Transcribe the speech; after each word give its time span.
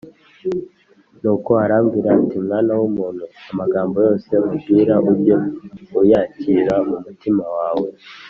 Nuko 1.21 1.51
arambwira 1.63 2.09
ati 2.19 2.35
«Mwana 2.45 2.71
w’umuntu, 2.79 3.23
amagambo 3.51 3.95
yose 4.07 4.29
nkubwira 4.41 4.93
ujye 5.11 5.35
uyakira 5.99 6.75
mu 6.87 6.97
mutima 7.05 7.45
wawe 7.57 7.87